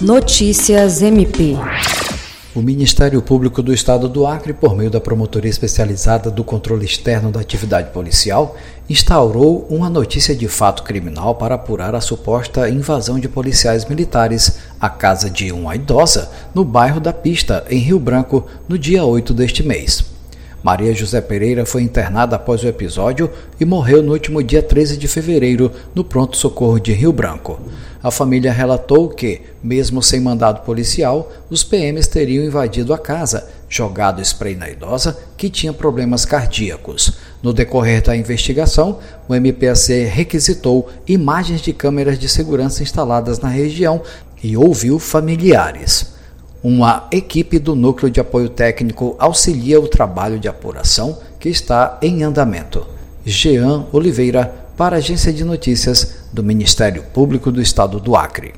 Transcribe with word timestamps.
Notícias 0.00 1.02
MP. 1.02 1.58
O 2.54 2.62
Ministério 2.62 3.20
Público 3.20 3.62
do 3.62 3.70
Estado 3.70 4.08
do 4.08 4.26
Acre, 4.26 4.54
por 4.54 4.74
meio 4.74 4.90
da 4.90 4.98
Promotoria 4.98 5.50
Especializada 5.50 6.30
do 6.30 6.42
Controle 6.42 6.86
Externo 6.86 7.30
da 7.30 7.40
Atividade 7.40 7.90
Policial, 7.90 8.56
instaurou 8.88 9.66
uma 9.68 9.90
notícia 9.90 10.34
de 10.34 10.48
fato 10.48 10.84
criminal 10.84 11.34
para 11.34 11.56
apurar 11.56 11.94
a 11.94 12.00
suposta 12.00 12.66
invasão 12.70 13.20
de 13.20 13.28
policiais 13.28 13.84
militares 13.84 14.56
à 14.80 14.88
casa 14.88 15.28
de 15.28 15.52
uma 15.52 15.74
idosa 15.74 16.30
no 16.54 16.64
bairro 16.64 16.98
da 16.98 17.12
Pista, 17.12 17.66
em 17.68 17.78
Rio 17.78 18.00
Branco, 18.00 18.46
no 18.66 18.78
dia 18.78 19.04
8 19.04 19.34
deste 19.34 19.62
mês. 19.62 20.02
Maria 20.62 20.92
José 20.92 21.22
Pereira 21.22 21.64
foi 21.64 21.82
internada 21.82 22.36
após 22.36 22.62
o 22.62 22.68
episódio 22.68 23.30
e 23.58 23.64
morreu 23.64 24.02
no 24.02 24.12
último 24.12 24.42
dia 24.42 24.62
13 24.62 24.98
de 24.98 25.08
fevereiro 25.08 25.72
no 25.94 26.04
pronto-socorro 26.04 26.78
de 26.78 26.92
Rio 26.92 27.12
Branco. 27.12 27.58
A 28.02 28.10
família 28.10 28.52
relatou 28.52 29.08
que, 29.08 29.40
mesmo 29.62 30.02
sem 30.02 30.20
mandado 30.20 30.60
policial, 30.62 31.32
os 31.48 31.64
PMs 31.64 32.06
teriam 32.08 32.44
invadido 32.44 32.92
a 32.92 32.98
casa, 32.98 33.48
jogado 33.70 34.20
spray 34.20 34.54
na 34.54 34.68
idosa, 34.68 35.18
que 35.34 35.48
tinha 35.48 35.72
problemas 35.72 36.26
cardíacos. 36.26 37.14
No 37.42 37.54
decorrer 37.54 38.02
da 38.02 38.14
investigação, 38.14 38.98
o 39.26 39.34
MPAC 39.34 40.04
requisitou 40.04 40.90
imagens 41.08 41.62
de 41.62 41.72
câmeras 41.72 42.18
de 42.18 42.28
segurança 42.28 42.82
instaladas 42.82 43.38
na 43.38 43.48
região 43.48 44.02
e 44.42 44.58
ouviu 44.58 44.98
familiares. 44.98 46.19
Uma 46.62 47.08
equipe 47.10 47.58
do 47.58 47.74
Núcleo 47.74 48.10
de 48.10 48.20
Apoio 48.20 48.50
Técnico 48.50 49.16
auxilia 49.18 49.80
o 49.80 49.88
trabalho 49.88 50.38
de 50.38 50.46
apuração 50.46 51.18
que 51.38 51.48
está 51.48 51.98
em 52.02 52.22
andamento. 52.22 52.86
Jean 53.24 53.86
Oliveira, 53.90 54.54
para 54.76 54.96
a 54.96 54.98
Agência 54.98 55.32
de 55.32 55.42
Notícias 55.42 56.16
do 56.30 56.42
Ministério 56.42 57.02
Público 57.14 57.50
do 57.50 57.62
Estado 57.62 57.98
do 57.98 58.14
Acre. 58.14 58.52